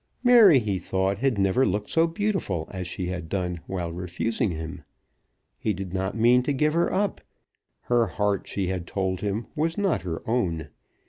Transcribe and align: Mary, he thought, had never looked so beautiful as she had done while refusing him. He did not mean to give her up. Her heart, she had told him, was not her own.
Mary, 0.23 0.57
he 0.57 0.79
thought, 0.79 1.19
had 1.19 1.37
never 1.37 1.63
looked 1.63 1.87
so 1.91 2.07
beautiful 2.07 2.67
as 2.71 2.87
she 2.87 3.05
had 3.09 3.29
done 3.29 3.59
while 3.67 3.91
refusing 3.91 4.49
him. 4.49 4.81
He 5.59 5.73
did 5.73 5.93
not 5.93 6.17
mean 6.17 6.41
to 6.41 6.53
give 6.53 6.73
her 6.73 6.91
up. 6.91 7.21
Her 7.81 8.07
heart, 8.07 8.47
she 8.47 8.65
had 8.65 8.87
told 8.87 9.21
him, 9.21 9.45
was 9.55 9.77
not 9.77 10.01
her 10.01 10.27
own. 10.27 10.69